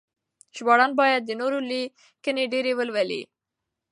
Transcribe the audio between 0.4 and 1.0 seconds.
ژباړن